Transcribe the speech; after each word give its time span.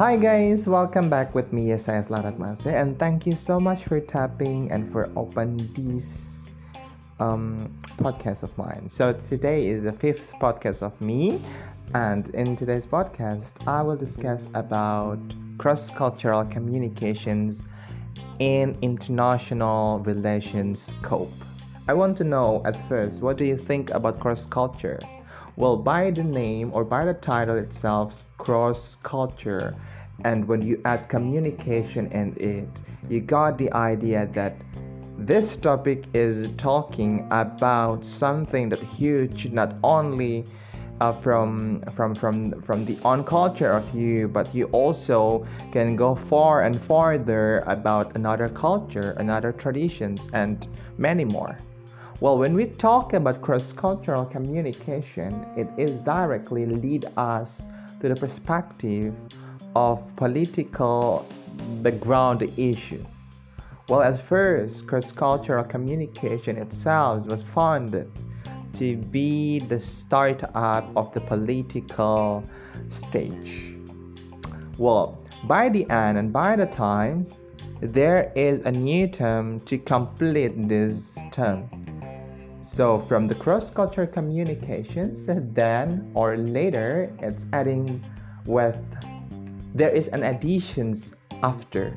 Hi 0.00 0.16
guys, 0.16 0.66
welcome 0.66 1.10
back 1.10 1.34
with 1.34 1.52
me 1.52 1.76
saya 1.76 2.00
Larat 2.08 2.40
Mase 2.40 2.72
and 2.72 2.96
thank 2.96 3.28
you 3.28 3.36
so 3.36 3.60
much 3.60 3.84
for 3.84 4.00
tapping 4.00 4.72
and 4.72 4.88
for 4.88 5.12
open 5.12 5.60
this 5.76 6.48
um, 7.20 7.68
podcast 8.00 8.40
of 8.40 8.48
mine. 8.56 8.88
So 8.88 9.12
today 9.28 9.68
is 9.68 9.84
the 9.84 9.92
fifth 9.92 10.32
podcast 10.40 10.80
of 10.80 10.96
me 11.04 11.44
and 11.92 12.32
in 12.32 12.56
today's 12.56 12.88
podcast 12.88 13.60
I 13.68 13.84
will 13.84 14.00
discuss 14.00 14.48
about 14.56 15.20
cross-cultural 15.60 16.48
communications 16.48 17.60
in 18.40 18.80
international 18.80 20.00
relations 20.00 20.80
scope. 20.96 21.36
I 21.90 21.92
want 21.92 22.16
to 22.18 22.22
know 22.24 22.62
at 22.64 22.76
first 22.88 23.20
what 23.20 23.36
do 23.36 23.44
you 23.44 23.56
think 23.56 23.90
about 23.90 24.20
cross-culture? 24.20 25.00
Well, 25.56 25.76
by 25.76 26.12
the 26.12 26.22
name 26.22 26.70
or 26.72 26.84
by 26.84 27.04
the 27.04 27.14
title 27.14 27.56
itself, 27.56 28.26
cross 28.38 28.96
culture, 29.02 29.74
and 30.22 30.46
when 30.46 30.62
you 30.62 30.80
add 30.84 31.08
communication 31.08 32.06
in 32.12 32.36
it, 32.38 32.68
you 33.08 33.18
got 33.20 33.58
the 33.58 33.72
idea 33.72 34.28
that 34.34 34.54
this 35.18 35.56
topic 35.56 36.04
is 36.14 36.48
talking 36.56 37.26
about 37.32 38.04
something 38.04 38.68
that 38.68 38.84
huge 38.84 39.50
not 39.50 39.74
only 39.82 40.44
uh, 41.00 41.12
from 41.12 41.80
from 41.96 42.14
from 42.14 42.62
from 42.62 42.84
the 42.84 42.96
on 43.02 43.24
culture 43.24 43.72
of 43.72 43.94
you 43.94 44.28
but 44.28 44.54
you 44.54 44.66
also 44.66 45.44
can 45.72 45.96
go 45.96 46.14
far 46.14 46.62
and 46.62 46.80
farther 46.80 47.64
about 47.66 48.14
another 48.14 48.48
culture 48.50 49.12
another 49.18 49.50
traditions 49.50 50.28
and 50.34 50.68
many 50.98 51.24
more 51.24 51.56
well, 52.20 52.36
when 52.36 52.52
we 52.52 52.66
talk 52.66 53.14
about 53.14 53.40
cross 53.40 53.72
cultural 53.72 54.26
communication, 54.26 55.32
it 55.56 55.68
is 55.78 55.98
directly 56.00 56.66
lead 56.66 57.06
us 57.16 57.62
to 58.00 58.10
the 58.10 58.14
perspective 58.14 59.14
of 59.74 60.04
political 60.16 61.26
background 61.82 62.42
issues. 62.58 63.06
Well, 63.88 64.02
at 64.02 64.20
first, 64.28 64.86
cross 64.86 65.10
cultural 65.12 65.64
communication 65.64 66.58
itself 66.58 67.24
was 67.24 67.42
founded 67.42 68.12
to 68.74 68.98
be 68.98 69.60
the 69.60 69.80
startup 69.80 70.90
of 70.94 71.14
the 71.14 71.22
political 71.22 72.44
stage. 72.90 73.76
Well, 74.76 75.18
by 75.44 75.70
the 75.70 75.88
end 75.88 76.18
and 76.18 76.30
by 76.30 76.56
the 76.56 76.66
times, 76.66 77.38
there 77.80 78.30
is 78.36 78.60
a 78.60 78.70
new 78.70 79.08
term 79.08 79.58
to 79.60 79.78
complete 79.78 80.68
this 80.68 81.16
term 81.32 81.79
so 82.70 82.98
from 82.98 83.26
the 83.26 83.34
cross-cultural 83.34 84.06
communications, 84.06 85.26
then 85.26 86.08
or 86.14 86.36
later, 86.36 87.12
it's 87.18 87.42
adding 87.52 88.00
with 88.46 88.78
there 89.74 89.90
is 89.90 90.06
an 90.08 90.22
additions 90.22 91.12
after, 91.42 91.92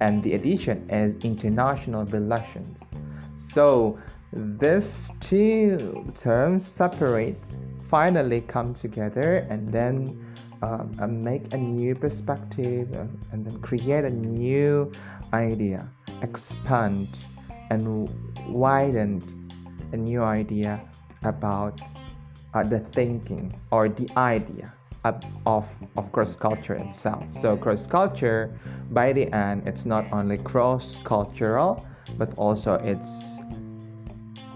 and 0.00 0.22
the 0.22 0.34
addition 0.34 0.88
is 0.88 1.16
international 1.24 2.04
relations. 2.06 2.78
So 3.52 3.98
these 4.32 5.10
two 5.18 6.06
terms 6.14 6.64
separate, 6.64 7.56
finally 7.90 8.42
come 8.42 8.72
together, 8.72 9.46
and 9.50 9.72
then 9.72 10.32
um, 10.62 11.24
make 11.24 11.52
a 11.52 11.58
new 11.58 11.96
perspective, 11.96 12.94
uh, 12.94 13.06
and 13.32 13.44
then 13.44 13.60
create 13.62 14.04
a 14.04 14.10
new 14.10 14.92
idea, 15.32 15.88
expand 16.22 17.08
and 17.70 18.08
widened 18.48 19.22
a 19.92 19.96
new 19.96 20.22
idea 20.22 20.80
about 21.22 21.80
uh, 22.54 22.62
the 22.62 22.80
thinking 22.80 23.58
or 23.70 23.88
the 23.88 24.08
idea 24.16 24.72
of, 25.46 25.74
of, 25.96 26.12
cross 26.12 26.36
culture 26.36 26.74
itself. 26.74 27.24
So, 27.32 27.56
cross 27.56 27.86
culture, 27.86 28.58
by 28.90 29.12
the 29.12 29.32
end, 29.32 29.66
it's 29.66 29.86
not 29.86 30.06
only 30.12 30.38
cross 30.38 30.98
cultural, 31.04 31.86
but 32.18 32.36
also 32.36 32.74
it's 32.74 33.40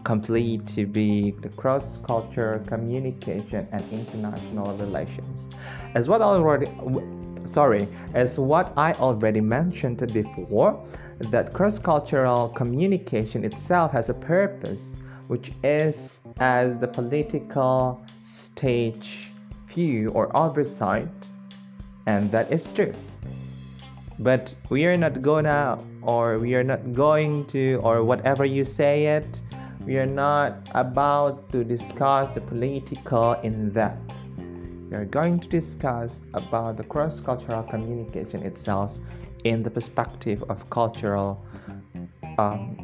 complete 0.05 0.67
to 0.67 0.85
be 0.85 1.31
the 1.31 1.49
cross 1.51 1.99
culture 2.03 2.63
communication 2.67 3.69
and 3.73 3.85
international 3.93 4.77
relations. 4.77 5.51
As 5.95 6.09
what 6.09 6.21
already 6.21 6.67
sorry, 7.53 7.87
as 8.15 8.39
what 8.39 8.73
I 8.77 8.95
already 8.95 9.41
mentioned 9.41 9.99
before, 10.13 10.83
that 11.19 11.53
cross 11.53 11.79
cultural 11.79 12.49
communication 12.49 13.45
itself 13.45 13.93
has 13.93 14.09
a 14.09 14.15
purpose, 14.15 14.97
which 15.29 15.53
is 15.63 16.21
as 16.41 16.79
the 16.79 16.89
political 16.89 18.03
stage 18.23 19.33
view 19.69 20.11
or 20.11 20.35
oversight, 20.37 21.09
and 22.07 22.31
that 22.33 22.51
is 22.51 22.73
true. 22.73 22.95
But 24.19 24.57
we 24.71 24.87
are 24.87 24.97
not 24.97 25.21
gonna, 25.21 25.79
or 26.03 26.39
we 26.39 26.55
are 26.55 26.65
not 26.65 26.93
going 26.93 27.47
to, 27.47 27.81
or 27.83 28.03
whatever 28.05 28.45
you 28.45 28.65
say 28.65 29.07
it, 29.07 29.41
we 29.85 29.99
are 29.99 30.07
not 30.07 30.69
about 30.75 31.51
to 31.53 31.65
discuss 31.65 32.35
the 32.35 32.41
political 32.41 33.33
in 33.43 33.73
that. 33.73 33.97
We 34.93 34.99
are 34.99 35.07
going 35.07 35.41
to 35.41 35.49
discuss 35.49 36.21
about 36.35 36.77
the 36.77 36.85
cross-cultural 36.85 37.63
communication 37.63 38.43
itself 38.43 38.99
in 39.43 39.63
the 39.63 39.71
perspective 39.71 40.45
of 40.51 40.69
cultural 40.69 41.43
um, 42.37 42.77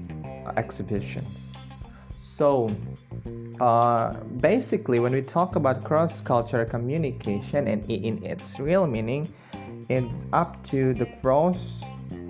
exhibitions. 0.56 1.52
So, 2.16 2.70
uh, 3.60 4.14
basically, 4.40 5.00
when 5.00 5.12
we 5.12 5.20
talk 5.20 5.56
about 5.56 5.84
cross 5.84 6.22
cultural 6.22 6.64
communication 6.64 7.68
and 7.68 7.84
in 7.90 8.24
its 8.24 8.58
real 8.58 8.86
meaning, 8.86 9.30
it's 9.90 10.24
up 10.32 10.64
to 10.68 10.94
the 10.94 11.04
cross, 11.20 11.82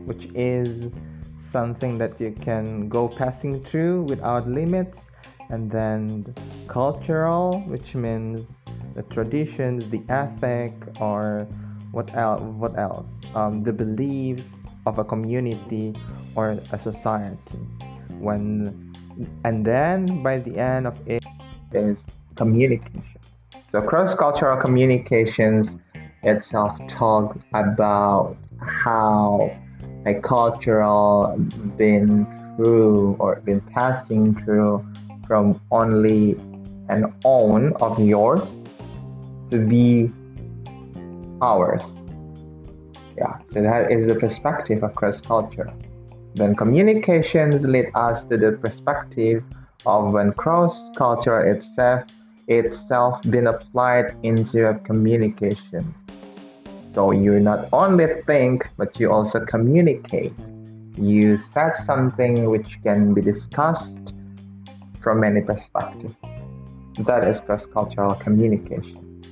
which 0.07 0.27
is 0.35 0.91
something 1.39 1.99
that 1.99 2.21
you 2.21 2.33
can 2.33 2.89
go 2.89 3.07
passing 3.07 3.63
through 3.63 4.03
without 4.03 4.49
limits, 4.49 5.13
and 5.51 5.71
then 5.71 6.35
cultural, 6.67 7.61
which 7.69 7.95
means 7.95 8.58
the 8.99 9.05
traditions, 9.15 9.89
the 9.91 10.03
ethic, 10.09 10.75
or 11.01 11.47
what 11.93 12.13
else 12.17 12.43
what 12.59 12.77
else? 12.77 13.07
Um, 13.33 13.63
the 13.63 13.73
beliefs 13.73 14.43
of 14.87 14.99
a 14.99 15.05
community 15.05 15.95
or 16.35 16.59
a 16.73 16.79
society. 16.79 17.63
When 18.19 18.93
and 19.45 19.65
then 19.65 20.23
by 20.25 20.39
the 20.39 20.59
end 20.59 20.89
of 20.89 20.99
it 21.07 21.25
is 21.73 21.97
communication. 22.35 23.05
So 23.71 23.83
cross-cultural 23.83 24.61
communications 24.61 25.71
itself 26.25 26.75
talks 26.99 27.39
about 27.55 28.37
how 28.59 29.55
a 30.07 30.15
cultural 30.15 31.39
been 31.77 32.27
through 32.57 33.15
or 33.21 33.37
been 33.47 33.61
passing 33.61 34.35
through 34.43 34.85
from 35.29 35.61
only 35.71 36.35
an 36.89 37.13
own 37.25 37.75
of 37.75 38.01
yours 38.01 38.49
to 39.51 39.59
be 39.59 40.11
ours. 41.41 41.83
Yeah, 43.17 43.39
so 43.53 43.63
that 43.63 43.91
is 43.91 44.07
the 44.07 44.15
perspective 44.15 44.83
of 44.83 44.95
cross 44.95 45.21
culture. 45.21 45.73
Then 46.35 46.55
communications 46.55 47.63
lead 47.63 47.91
us 47.95 48.23
to 48.25 48.37
the 48.37 48.53
perspective 48.53 49.43
of 49.87 50.13
when 50.13 50.33
cross 50.33 50.81
culture 50.97 51.41
itself 51.41 52.05
itself 52.49 53.21
been 53.23 53.47
applied 53.47 54.17
into 54.23 54.69
a 54.69 54.75
communication. 54.75 55.95
So 56.95 57.13
you 57.13 57.39
not 57.41 57.69
only 57.73 58.07
think 58.27 58.67
but 58.77 58.99
you 58.99 59.13
also 59.13 59.45
communicate. 59.45 60.33
You 60.97 61.37
said 61.37 61.75
something 61.75 62.51
which 62.51 62.79
can 62.83 63.15
be 63.15 63.21
discussed 63.21 63.95
from 65.01 65.21
many 65.21 65.43
perspectives. 65.43 66.15
That 67.01 67.29
is 67.29 67.39
cross-cultural 67.39 68.15
communication. 68.17 69.23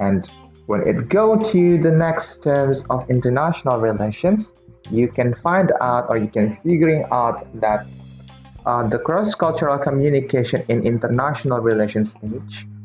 And 0.00 0.28
when 0.66 0.86
it 0.86 1.08
go 1.08 1.36
to 1.36 1.78
the 1.78 1.90
next 1.90 2.42
terms 2.42 2.80
of 2.90 3.08
international 3.10 3.80
relations, 3.80 4.50
you 4.90 5.08
can 5.08 5.34
find 5.36 5.72
out 5.80 6.08
or 6.08 6.16
you 6.16 6.28
can 6.28 6.56
figuring 6.62 7.04
out 7.12 7.46
that 7.60 7.86
uh, 8.66 8.86
the 8.86 8.98
cross-cultural 8.98 9.78
communication 9.78 10.62
in 10.68 10.86
international 10.86 11.60
relations 11.60 12.14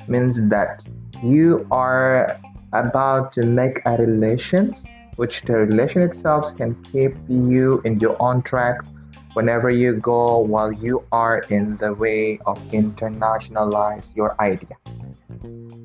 means 0.08 0.36
that 0.50 0.82
you 1.24 1.68
are 1.72 2.40
about 2.74 3.32
to 3.34 3.46
make 3.46 3.82
a 3.86 3.98
relation 3.98 4.76
which 5.16 5.42
the 5.46 5.54
relation 5.54 6.02
itself 6.02 6.56
can 6.58 6.74
keep 6.92 7.14
you 7.30 7.82
in 7.86 8.00
your 8.00 8.16
own 8.22 8.42
track 8.42 8.78
whenever 9.34 9.70
you 9.70 9.94
go 9.96 10.40
while 10.40 10.72
you 10.72 11.04
are 11.12 11.40
in 11.50 11.78
the 11.78 11.94
way 11.94 12.40
of 12.46 12.58
internationalize 12.72 14.08
your 14.16 14.40
idea 14.42 14.76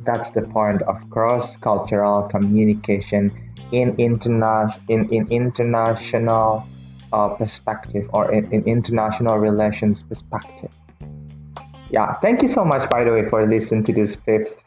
that's 0.05 0.29
the 0.31 0.43
point 0.43 0.83
of 0.83 0.97
cross-cultural 1.11 2.29
communication 2.29 3.31
in, 3.73 3.97
interna- 3.97 4.79
in, 4.89 5.09
in 5.13 5.29
international 5.29 6.67
uh, 7.13 7.29
perspective 7.31 8.09
or 8.13 8.33
in, 8.33 8.51
in 8.53 8.65
international 8.65 9.39
relations 9.39 10.01
perspective. 10.01 10.71
Yeah, 11.91 12.13
thank 12.15 12.43
you 12.43 12.49
so 12.49 12.65
much, 12.65 12.89
by 12.91 13.05
the 13.05 13.13
way, 13.13 13.29
for 13.29 13.47
listening 13.47 13.85
to 13.85 13.93
this 13.93 14.15
fifth. 14.15 14.63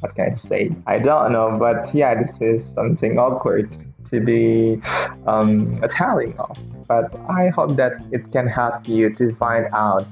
What 0.00 0.14
can 0.14 0.30
I 0.30 0.34
say? 0.34 0.70
I 0.86 0.98
don't 0.98 1.32
know, 1.32 1.56
but 1.58 1.92
yeah, 1.94 2.22
this 2.22 2.36
is 2.40 2.72
something 2.74 3.18
awkward 3.18 3.74
to 4.10 4.20
be 4.20 4.80
um, 5.26 5.80
telling 5.96 6.36
of. 6.38 6.56
But 6.86 7.14
I 7.28 7.48
hope 7.48 7.76
that 7.76 7.92
it 8.12 8.30
can 8.32 8.46
help 8.46 8.88
you 8.88 9.12
to 9.14 9.34
find 9.36 9.66
out 9.72 10.06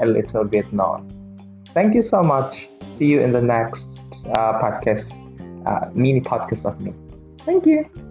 a 0.00 0.06
little 0.06 0.44
bit 0.44 0.72
more. 0.72 1.02
Thank 1.74 1.94
you 1.94 2.02
so 2.02 2.22
much 2.22 2.68
see 2.98 3.06
you 3.06 3.20
in 3.20 3.32
the 3.32 3.40
next 3.40 3.84
uh, 4.36 4.58
podcast, 4.60 5.08
uh, 5.66 5.90
mini 5.94 6.20
podcast 6.20 6.64
of 6.64 6.80
me. 6.80 6.92
Thank 7.44 7.66
you. 7.66 8.07